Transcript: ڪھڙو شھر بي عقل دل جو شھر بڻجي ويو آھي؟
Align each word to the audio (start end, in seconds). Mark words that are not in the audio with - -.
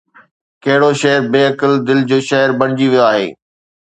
ڪھڙو 0.63 0.91
شھر 1.01 1.19
بي 1.31 1.41
عقل 1.49 1.71
دل 1.87 1.99
جو 2.09 2.17
شھر 2.27 2.47
بڻجي 2.59 2.87
ويو 2.91 3.01
آھي؟ 3.11 3.25